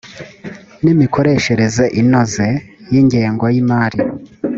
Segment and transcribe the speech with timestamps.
[0.83, 2.47] n imikoreshereze inoze
[2.91, 3.99] y ingengo y imari